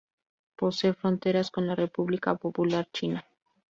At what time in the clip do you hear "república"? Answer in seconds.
1.75-2.33